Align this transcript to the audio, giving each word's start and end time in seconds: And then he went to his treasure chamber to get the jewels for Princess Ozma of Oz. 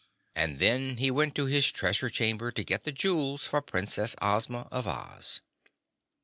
And 0.35 0.57
then 0.57 0.97
he 0.97 1.11
went 1.11 1.35
to 1.35 1.45
his 1.45 1.71
treasure 1.71 2.09
chamber 2.09 2.51
to 2.51 2.63
get 2.63 2.85
the 2.85 2.91
jewels 2.91 3.45
for 3.45 3.61
Princess 3.61 4.15
Ozma 4.19 4.67
of 4.71 4.87
Oz. 4.87 5.41